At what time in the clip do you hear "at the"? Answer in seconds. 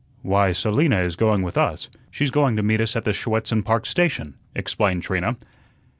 2.95-3.13